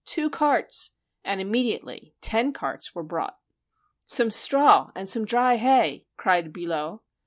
two 0.03 0.31
carts!" 0.31 0.95
and 1.23 1.39
immediately 1.39 2.15
ten 2.21 2.51
carts 2.51 2.95
were 2.95 3.03
brought. 3.03 3.37
"Some 4.07 4.31
straw 4.31 4.89
and 4.95 5.07
some 5.07 5.25
dry 5.25 5.57
hay!" 5.57 6.07
cried 6.17 6.51
Billot. 6.51 7.01